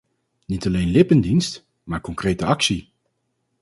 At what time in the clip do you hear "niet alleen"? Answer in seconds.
0.45-0.87